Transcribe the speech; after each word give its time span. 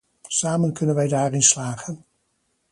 Samen 0.29 0.73
kunnen 0.73 0.95
wij 0.95 1.07
daar 1.07 1.33
in 1.33 1.41
slagen. 1.43 2.05